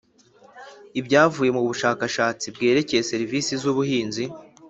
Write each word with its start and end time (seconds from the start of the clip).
Ibyavuye 0.99 1.49
mu 1.57 1.61
bushakashatsi 1.69 2.45
byerekeye 2.55 3.01
serivisi 3.11 3.51
z 3.61 3.63
ubuhinzi 3.71 4.23